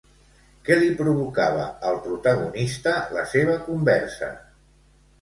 [0.69, 4.35] Què li provocava al protagonista la seva conversa?